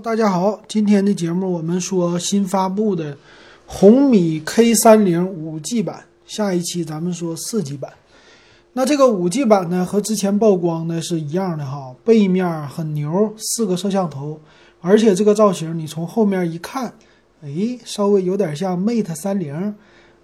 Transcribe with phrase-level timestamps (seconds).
[0.00, 3.16] 大家好，今天的节目我们说新发布的
[3.66, 7.92] 红米 K 三零五 G 版，下一期咱们说四 G 版。
[8.74, 14.38] 那这个五 G 版呢，和之前曝光的是一样的哈，背面很牛，四个摄像头，
[14.80, 16.92] 而且这个造型你从后面一看，
[17.42, 19.74] 哎，稍微有点像 Mate 三零，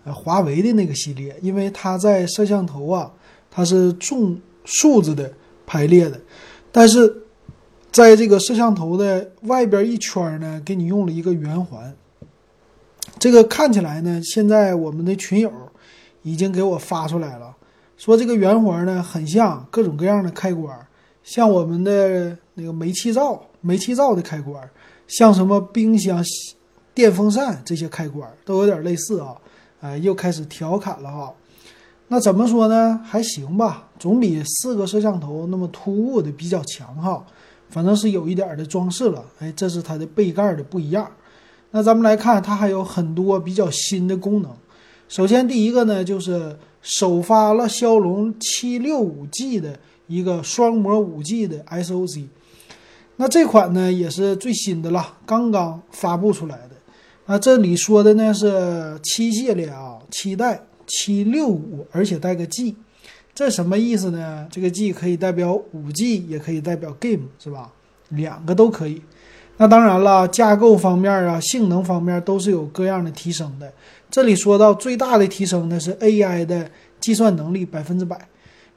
[0.05, 3.11] 呃，华为的那个系列，因为它在摄像头啊，
[3.51, 5.33] 它是纵竖着的
[5.67, 6.21] 排列的，
[6.71, 7.23] 但是。
[7.95, 11.95] 在这个摄像头的外边一圈呢，给你用了一个圆环。
[13.21, 15.49] 这个看起来呢，现在我们的群友
[16.23, 17.55] 已经给我发出来了，
[17.97, 20.77] 说这个圆环呢很像各种各样的开关，
[21.23, 24.69] 像我们的那个煤气灶、煤气灶的开关，
[25.07, 26.21] 像什么冰箱、
[26.93, 29.37] 电风扇这些开关都有点类似啊。
[29.83, 31.33] 哎，又开始调侃了哈。
[32.09, 33.01] 那怎么说呢？
[33.05, 37.25] 还行吧，总比四个摄像头那么突兀的比较强哈。
[37.69, 41.11] 反正是有一点的装饰了，哎，这是它的背盖的不一样。
[41.73, 44.51] 那咱们来看，它还有很多比较新的功能。
[45.09, 52.27] 首先第一个呢，就是首发了骁龙七六五 G 的一个双模五 G 的 SOC。
[53.17, 56.71] 那这款呢也是最新的了，刚刚发布出来的。
[57.27, 62.77] 那这里说的呢是七系列啊，七代七六五，而且带个 G。
[63.35, 64.47] 这什么意思呢？
[64.51, 67.73] 这个 G 可以代表五 G，也可以代表 Game，是吧？
[68.11, 69.03] 两个都可以。
[69.57, 73.73] 那当然了，架构方面啊，性能方面都是有各样的提升的。
[74.11, 78.29] 这里说到最大的提升呢是 AI 的计算能力百分之百，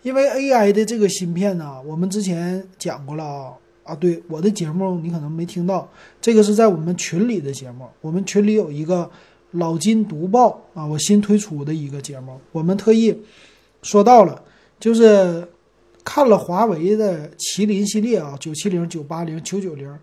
[0.02, 5.88] 因为 AI 的这个芯片呢，我们之前讲过了啊啊，对我的节目你可能没听到，
[6.20, 9.08] 这个是在我们群里的节目，我们群里有一个
[9.52, 13.16] 老金读报啊，我新推出的一个节目，我们特意
[13.84, 14.42] 说到了。
[14.80, 15.48] 就是
[16.04, 19.94] 看了华为的麒麟系列啊，九七零、九八零、九九零，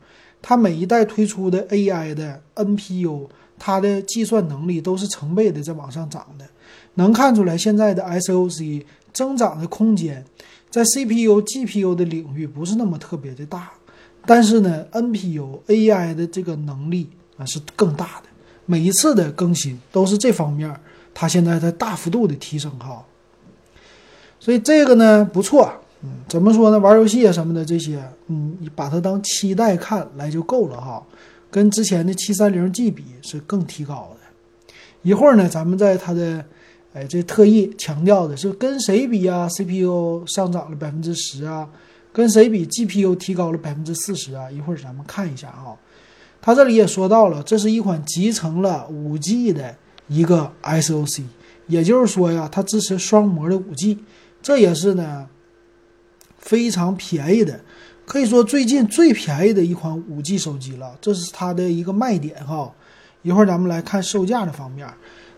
[0.43, 6.45] 它每一代推出的 AI 的 NPU，它的计算能力都是成倍的在往上涨的。
[6.95, 10.25] 能看出来现在的 SOC 增长的空间，
[10.71, 13.73] 在 CPU、GPU 的领域不是那么特别的大，
[14.27, 18.29] 但是呢，NPU AI 的这个能力啊是更大的。
[18.67, 20.75] 每一次的更新都是这方面，
[21.13, 23.05] 它现在在大幅度的提升哈。
[24.45, 25.73] 所以这个呢不错，
[26.03, 26.79] 嗯，怎么说呢？
[26.79, 31.03] 玩游戏啊什么的这些，嗯，你把它当期待看来就够了哈。
[31.51, 34.69] 跟之前的七三零 G 比是更提高的。
[35.01, 36.45] 一会儿呢，咱们在它的，
[36.93, 41.67] 哎，这特意强调的是跟谁比啊？CPU 上涨了百分之十啊，
[42.13, 44.51] 跟谁比？GPU 提高了百分之四十啊？
[44.51, 45.75] 一会儿咱们看一下哈。
[46.43, 49.75] 它这里也说到了，这是一款集成了五 G 的
[50.09, 51.23] 一个 SOC，
[51.67, 53.97] 也就是说呀，它支持双模的五 G。
[54.45, 55.27] 这也是呢，
[56.37, 57.59] 非常便宜的，
[58.05, 60.95] 可以说最近最便宜的一款五 G 手机了。
[61.01, 62.71] 这是它的一个卖点哈。
[63.23, 64.87] 一会儿咱们来看售价的方面。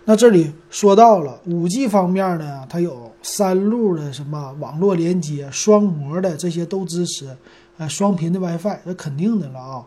[0.07, 7.29] 那这里说到了五 G 方面呢，它有三路的什么网络连接、双模的这些都支持，
[7.79, 9.87] 呃，双频的 WiFi，那肯定的了啊。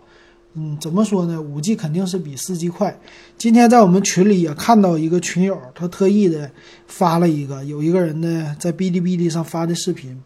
[0.56, 1.40] 嗯，怎么说呢？
[1.40, 3.00] 五 G 肯定是比四 G 快。
[3.38, 6.50] 今天在我们群里也看到一个群友，他特意的
[6.88, 10.20] 发了一个，有一个人呢在哔哩哔哩上发的视频，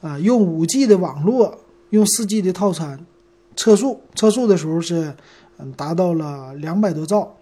[0.00, 1.58] 啊，用五 G 的网络，
[1.90, 2.98] 用四 G 的套餐，
[3.56, 5.14] 测速，测速的时候是，
[5.58, 7.36] 嗯，达到了两百多兆，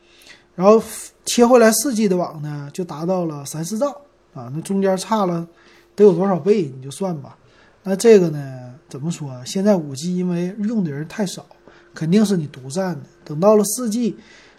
[0.56, 0.82] 然后
[1.24, 3.88] 切回来四 G 的网呢，就达到了三四兆，
[4.34, 5.46] 啊，那中间差了
[5.94, 7.38] 得有多少倍，你就算吧。
[7.84, 9.32] 那这个呢，怎么说？
[9.44, 11.46] 现在五 G 因为用的人太少。
[11.96, 13.00] 肯定是你独占的。
[13.24, 14.14] 等到了四 G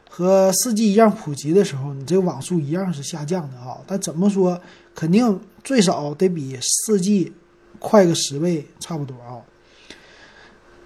[0.09, 3.77] 和四 G 一样普及的时候，你这个网速一样是下降的啊。
[3.85, 4.59] 但怎么说，
[4.95, 7.31] 肯定最少得比四 G
[7.79, 9.39] 快个十倍差不多啊。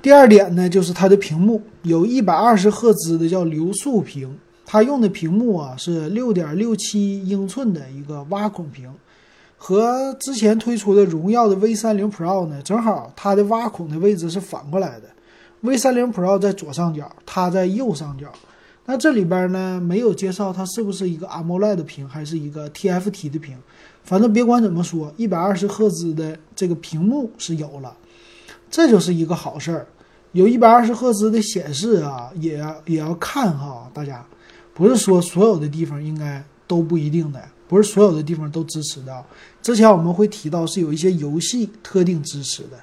[0.02, 8.92] 第二点呢，就是它的屏幕有一百二十赫兹的叫流速屏，它用的屏幕啊是六点六七英寸的一个挖孔屏，
[9.58, 15.04] 和之前推出的荣耀的 V 三零 Pro 呢，正好它的挖孔的位置是反过来的。
[15.62, 18.32] V 三零 Pro 在左上角，它在右上角。
[18.86, 23.56] 那这里边呢没有介绍它是不是一个 AMOLED 的屏，还是一个 TFT 的屏。
[24.04, 27.96] 反正别管怎么说，一百二十赫兹的这个屏幕是有了，
[28.72, 29.88] 这就是一个好事儿。
[30.32, 34.26] 有一百二十赫兹的显示啊，也也要看哈，大家
[34.74, 39.24] 不是说所有的地方应该都不一定的，不是所有的地方都支持的。
[39.62, 42.80] 之前我们会提到是有一些游戏特定支持的。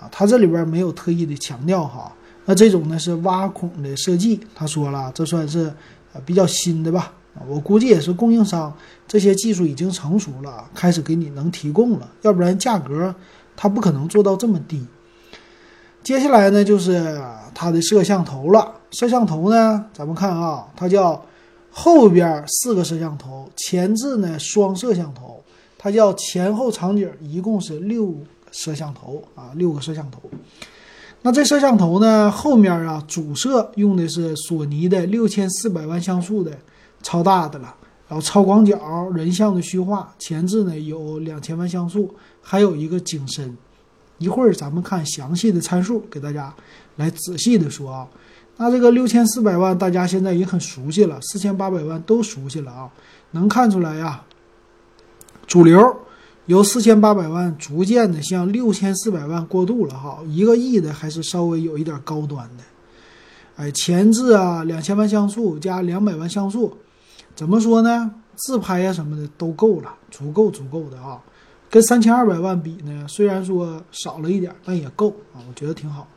[0.00, 2.10] 啊，它这里边没有特意的强调哈，
[2.46, 5.70] 那这种呢是挖孔的设计，他说了，这算是
[6.14, 7.12] 呃比较新的吧？
[7.46, 8.74] 我估计也是供应商
[9.06, 13.14] 这些技术已经成熟了，开始给你能提供了，要不然价格
[13.54, 14.84] 它不可能做到这么低。
[16.02, 17.22] 接下来呢，就是
[17.54, 18.74] 它的摄像头了。
[18.90, 21.24] 摄像头呢，咱们看啊，它叫
[21.70, 25.40] 后边四个摄像头，前置呢双摄像头，
[25.78, 28.12] 它叫前后场景，一共是六
[28.50, 30.20] 摄像头啊，六个摄像头。
[31.22, 36.56] 那这摄像头呢，后面啊主摄用的是索尼的六千四百万像素的
[37.02, 37.74] 超大的了，
[38.08, 43.56] 然后超广角人像的虚化，前置呢有两千万像素，还有一个景深。
[44.16, 46.54] 一会儿咱们看详细的参数，给大家
[46.96, 48.06] 来仔细的说啊。
[48.56, 52.90] 那这个六千四百万大家现在也很熟悉了，四千八百万都熟悉了啊。
[53.30, 54.22] 能看出来呀，
[55.46, 55.78] 主流
[56.46, 60.18] 由四千八百万逐渐的向六千四百万过渡了哈。
[60.28, 62.64] 一个亿的还是稍微有一点高端的。
[63.56, 66.76] 哎，前置啊两千万像素加两百万像素，
[67.36, 68.10] 怎么说呢？
[68.36, 71.20] 自拍呀什么的都够了，足够足够的啊。
[71.68, 76.08] 跟三千二百万比呢，虽然说少了一点，但也够啊，我觉得挺好。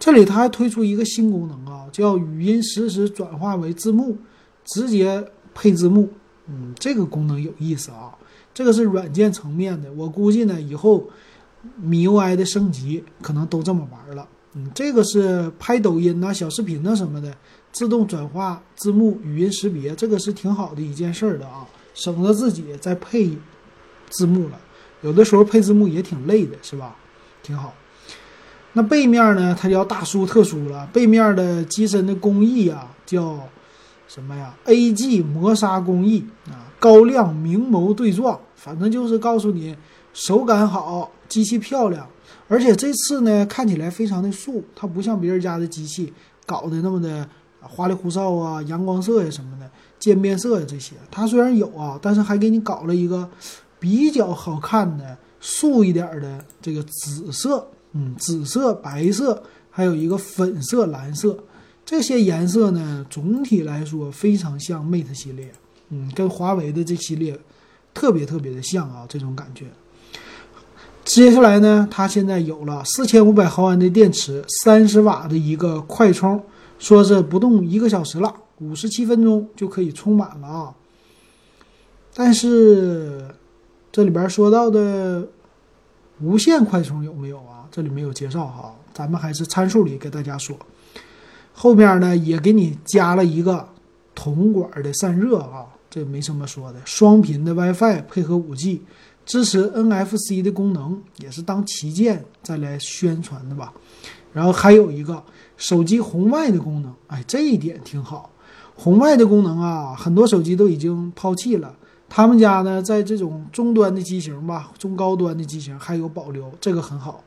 [0.00, 4.18] 这里它还推出一个新功能啊，叫语音实时转化为字幕，
[4.64, 5.24] 直接
[5.54, 6.10] 配字幕。
[6.48, 8.12] 嗯，这个功能有意思啊。
[8.54, 11.04] 这个是软件层面的，我估计呢以后
[11.76, 14.26] 米 UI 的升级可能都这么玩了。
[14.54, 17.34] 嗯，这个是拍抖音呐、小视频呐什么的，
[17.72, 23.36] 自动转化字幕、语音识别，这个是挺好的一件事儿的啊，省得自己再配
[24.08, 24.60] 字幕了。
[25.02, 26.94] 有的时候配字幕也挺累的，是吧？
[27.42, 27.74] 挺好。
[28.76, 29.56] 那背面呢？
[29.60, 30.86] 它叫大书特书了。
[30.92, 33.38] 背面的机身的工艺啊，叫
[34.08, 35.20] 什么呀？A.G.
[35.20, 39.74] 磨砂工艺啊，高亮明眸对撞，反正就是告诉你
[40.12, 42.06] 手感好，机器漂亮。
[42.46, 46.12] 而且这次呢，看起来非常的素，它不像别人家的机器
[46.44, 47.26] 搞的那么的
[47.60, 50.92] 花里胡哨啊，阳光色呀什么的，渐变色呀这些。
[51.10, 53.26] 它虽然有啊，但是还给你搞了一个。
[53.80, 61.38] 比较好看的素一点的这个紫色，嗯，紫色、白色，还有一个粉色、蓝色，
[61.84, 65.52] 这些颜色呢，总体来说非常像 Mate 系列，
[65.90, 67.38] 嗯，跟华为的这系列
[67.92, 69.66] 特别特别的像啊，这种感觉。
[71.04, 76.42] 接下来呢，它现在有了四千五百毫安的电池，三十瓦的一个快充，
[76.78, 80.74] 说是不动一个小时了，五十七分钟就可以充满了啊，
[82.14, 83.26] 但是。
[83.94, 85.24] 这里边说到的
[86.18, 87.62] 无线快充有没有啊？
[87.70, 90.56] 这里没有介绍哈，咱们还是参数里给大家说。
[91.52, 93.68] 后面呢也给你加了一个
[94.12, 96.80] 铜管的散热啊，这没什么说的。
[96.84, 98.80] 双频的 WiFi 配合 5G，
[99.24, 103.72] 支持 NFC 的功能，也是当旗舰再来宣传的吧。
[104.32, 105.22] 然后还有一个
[105.56, 108.28] 手机红外的功能，哎，这一点挺好。
[108.74, 111.72] 红外的功能啊，很多手机都已经抛弃了。
[112.08, 117.22] 他们家呢，在这种中端的机型吧，中高端的机型还有保留，这个很好。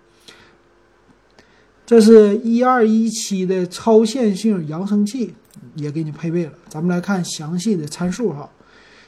[1.86, 5.34] 这是一二一七的超线性扬声器，
[5.76, 6.52] 也给你配备了。
[6.68, 8.50] 咱们来看详细的参数哈。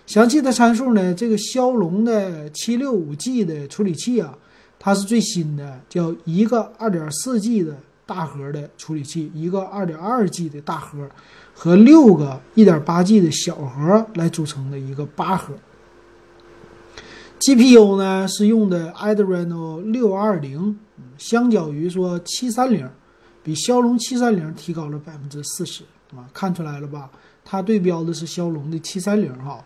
[0.09, 4.35] 详细的参数呢，这个骁龙的七六五 G 的处理器啊，
[4.79, 7.77] 它是最新的，叫一个二点四 G 的
[8.07, 11.07] 大核的处理器，一个二点二 G 的大核
[11.53, 15.53] 和六个一点八 G 的小核来组成的一个八核。
[17.39, 20.79] GPU 呢是用的 Adreno 六二零，
[21.19, 22.89] 相较于说七三零，
[23.43, 25.83] 比骁龙七三零提高了百分之四十
[26.15, 27.11] 啊，看出来了吧？
[27.45, 29.63] 它对标的是骁龙的七三零哈。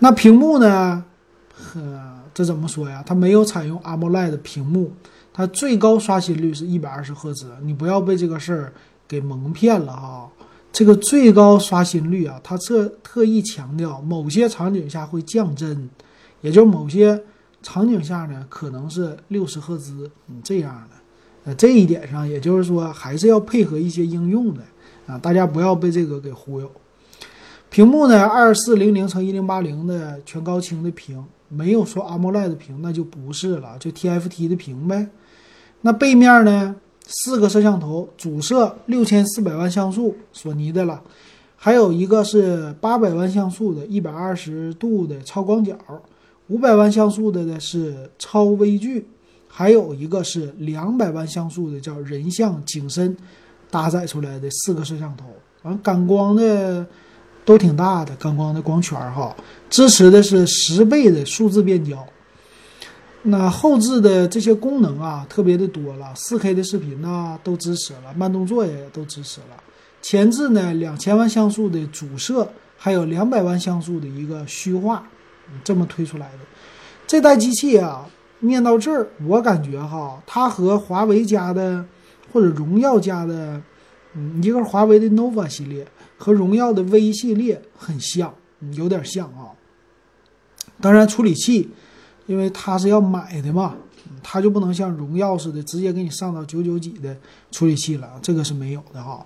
[0.00, 1.04] 那屏幕呢？
[1.52, 1.80] 呵，
[2.32, 3.02] 这怎么说呀？
[3.06, 4.92] 它没有采用 AMOLED 屏幕，
[5.32, 8.72] 它最高刷新率是一百二十赫兹，你不要被这个事儿
[9.06, 10.28] 给蒙骗了哈。
[10.72, 15.88] 这个最高刷新率啊，它特特意强调某些场景下会降帧。
[16.40, 17.22] 也就某些
[17.62, 20.96] 场景下呢，可能是六十赫兹，嗯，这样的，
[21.44, 24.62] 呃，这一点上，也就是说，还是要配合一些应用的
[25.06, 26.72] 啊，大家不要被这个给忽悠。
[27.70, 35.08] 屏幕呢，二四零零乘一零八零的全高清的屏，没有说 AMOLED 屏，那就不是了，就 TFT 的屏呗。
[35.82, 36.74] 那背面呢，
[37.06, 41.00] 四个摄像头，主摄六千四百万像素，索尼的了，
[41.54, 45.78] 还有一个是八百万像素的，一百二十度的超广角。
[46.48, 49.06] 五百万像素的呢是超微距，
[49.46, 53.16] 还有一个是两百万像素的叫人像景深，
[53.70, 55.26] 搭载出来的四个摄像头，
[55.62, 56.84] 完感光的
[57.50, 59.34] 都挺大的，感光的光圈哈，
[59.68, 62.06] 支持的是十倍的数字变焦。
[63.22, 69.56] 那后置的这些功能啊，特别的多了，四 K 的视频呢都支持了，慢动作也都支持了。
[70.00, 75.02] 前置呢两千万像素的主摄，还有两百万像素的一个虚化。
[75.64, 76.38] 这么推出来的
[77.08, 78.06] 这代机器啊，
[78.38, 81.84] 念到这儿，我感觉哈，它和华为家的
[82.32, 83.60] 或者荣耀家的，
[84.14, 85.86] 嗯，一个华为的 nova 系列
[86.18, 88.34] 和荣耀的 V 系列很像，
[88.72, 89.50] 有点像啊。
[90.80, 91.68] 当然，处理器，
[92.26, 93.76] 因为它是要买的嘛，
[94.22, 97.16] 它就不能像荣耀似的直接给你上到九九几的
[97.50, 99.24] 处理器了，这个是没有的哈。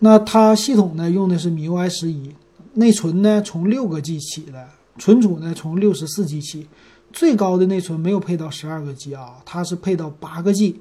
[0.00, 2.34] 那它系统呢用的是米 UI 十一，
[2.74, 6.66] 内存呢从六个 G 起的，存储呢从六十四 G 起，
[7.12, 10.80] 最高的内存没有配到十二个 G 啊，它是配到八个 G，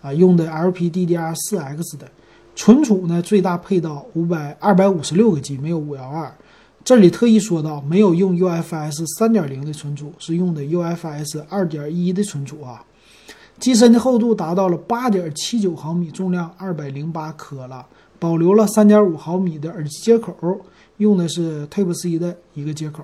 [0.00, 2.10] 啊，用的 LPDDR 四 X 的，
[2.62, 6.30] 存储呢最大配到五百二百五十六个 G，没有五幺二。
[6.84, 12.84] 这里特意说到没有用 UFS 三点零的存储，是用的 UFS 二点一的存储啊。
[13.58, 17.86] 机身的厚度达到了八点七九毫米，重量二百零八克了。
[18.18, 20.60] 保留了三点五毫米的耳机接口，
[20.98, 23.02] 用的是 Type C 的一个接口。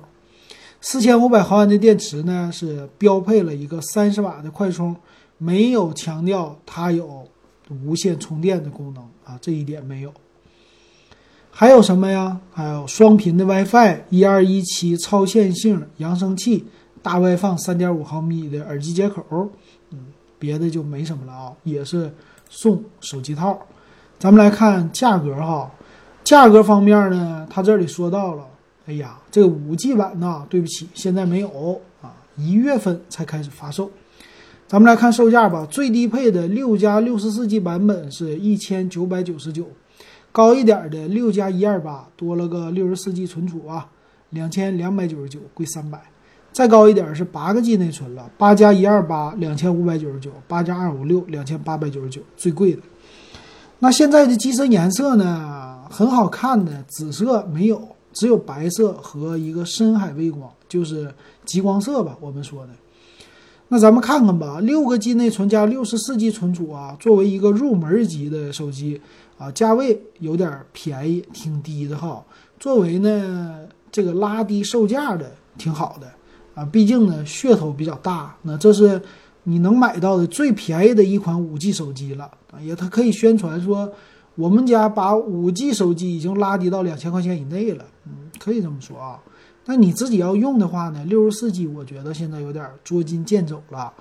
[0.81, 4.95] 四千五百毫安的电池呢，是标配了一个三十瓦的快充，
[5.39, 7.27] 没有强调它有
[7.83, 10.13] 无线充电的功能啊，这一点没有。
[11.51, 12.39] 还有什么呀？
[12.51, 16.65] 还有双频的 WiFi，一二一七超线性扬声器，
[17.01, 19.25] 大外放三点五毫米的耳机接口。
[19.89, 20.05] 嗯，
[20.37, 22.13] 别的就没什么了啊，也是
[22.47, 23.59] 送手机套。
[24.19, 25.71] 咱们来看价格哈，
[26.23, 28.45] 价格方面呢，它这里说到了，
[28.85, 33.89] 哎呀，这个五 G 版呢，对不起，现在没有啊，一月份才开始发售。
[34.67, 39.65] 咱们来看售价吧，最低配的六加六十四 G 版本是一千九百九十九。
[40.33, 43.87] 高一点的六加一二八多了个六十四 G 存储啊，
[44.31, 45.97] 两千两百九十九，贵三百。
[46.51, 52.81] 再高一点是八个 G 内存了，八加一二八两千五百九十九，八加二五六两千八百九十九，最贵的。
[53.79, 57.81] 那现在的机身颜色呢，很好看的紫色没有，
[58.11, 61.09] 只有白色和一个深海微光，就是
[61.45, 62.73] 极光色吧，我们说的。
[63.69, 69.01] 那咱们看看吧，六个 G 内存加六十四 G 存储啊，作为一个入门级的手机
[69.37, 72.23] 啊，价位有点便宜，挺低的哈。
[72.57, 76.07] 作为呢这个拉低售价的，挺好的
[76.55, 78.33] 啊，毕竟呢噱头比较大。
[78.43, 79.01] 那这是
[79.43, 83.91] 你能买到的最便宜的一款五 G 手机了啊，也它可以宣传说
[84.35, 89.19] 我们家把五 G 手机已经拉低到两千块钱以内了，嗯，可以这么说啊。
[89.69, 93.91] 那你自己要用的话呢，六十四 G 我觉得现在有点捉襟见肘了，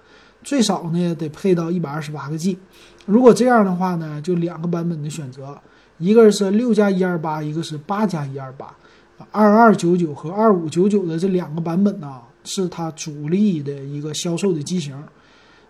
[0.44, 2.56] 最少呢得配到一百二十八个 G。
[3.04, 5.58] 如果这样的话呢，就两个版本的选择，
[5.98, 8.72] 一个是六加一二八，一个是八加一二八，
[9.32, 14.96] 二二九九和二五九九的这两个版本呢，是它主力的一个销售的机型。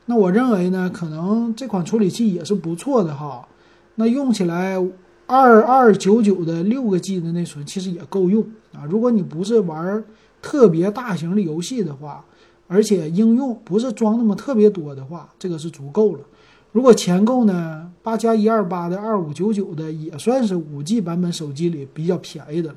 [0.05, 3.49] 那我认为呢，可能这款处理器也是不错的哈，
[3.95, 4.79] 那用起来。
[5.27, 8.43] 二二九九的六个 G 的内存其实也够用
[8.73, 8.87] 啊！
[8.89, 10.05] 如果你不是玩
[10.41, 12.25] 特别大型的游戏的话，
[12.69, 16.21] 而且应用不是装那么特别多的话，这个是足够了。
[16.71, 22.77] 如果钱够呢，八加一二八的二五九九的也算是五 G 版本手机里比较便宜的了。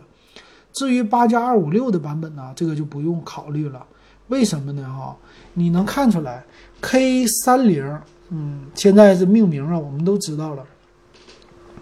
[0.71, 3.85] 至于八加二五六的版本呢，这个就不用考虑了。
[4.29, 4.83] 为什么呢？
[4.83, 5.15] 哈，
[5.53, 6.43] 你能看出来
[6.81, 7.83] K 三零，
[8.29, 10.63] 嗯，现在是命名啊，我们都知道了。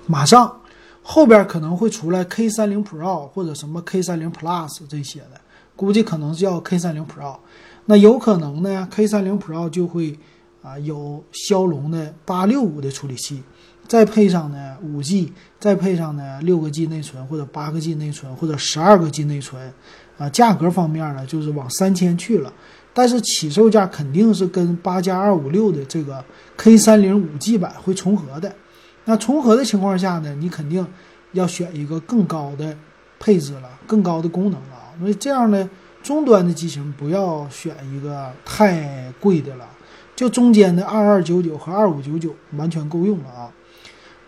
[0.07, 0.61] 马上
[1.03, 5.39] 后边可能会出来 K 三零 Pro 或者什么 K 三零 Plus 这些的，
[5.75, 7.37] 估计可能叫 K 三零 Pro。
[7.85, 10.17] 那有可能呢，K 三零 Pro 就会
[10.61, 13.41] 啊有骁龙的八六五的处理器，
[13.87, 19.73] 再配上呢五 G，再配上呢六个 G 内存或者八个 G 内存或者十二个 G 内存，
[20.17, 22.51] 啊价格方面呢就是往三千去了，
[22.93, 26.23] 但是起售价肯定是跟八加二五六的这个
[26.57, 28.53] K 三零五 G 版会重合的。
[29.09, 30.85] 那重合的情况下呢，你肯定
[31.31, 32.75] 要选一个更高的
[33.17, 34.93] 配置了，更高的功能了。
[34.99, 35.69] 所以这样呢，
[36.03, 39.65] 终端的机型不要选一个太贵的了，
[40.13, 43.49] 就中间的二二九九和二五九九完全够用了啊。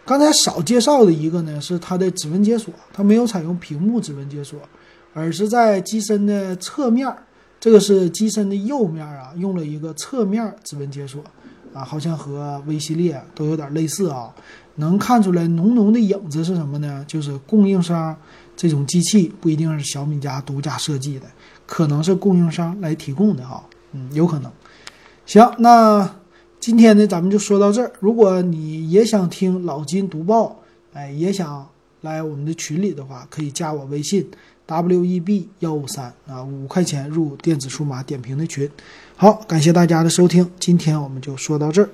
[0.05, 4.59] 刚才少介绍的一个呢是它的指纹解锁，它没有采用屏幕指纹解锁，
[5.13, 7.13] 而是在机身的侧面，
[7.59, 11.21] 这个是机身的右面啊，用了一个侧面指纹解锁
[11.73, 14.33] 啊，好像和 V 系列都有点类似啊。
[14.79, 17.05] 能看出来浓浓的影子是什么呢？
[17.07, 18.15] 就是供应商
[18.55, 21.27] 这种机器不一定是小米家独家设计的，
[21.65, 24.51] 可能是供应商来提供的哈，嗯，有可能。
[25.25, 26.09] 行，那
[26.59, 27.91] 今天呢，咱们就说到这儿。
[27.99, 30.59] 如果你也想听老金读报，
[30.93, 31.67] 哎，也想
[32.01, 34.27] 来我们的群里的话，可以加我微信
[34.65, 38.69] w e b 幺五三啊，五块钱入电子数码点评的群。
[39.15, 41.89] 好，感谢大家的收听，今天我们就说到这儿。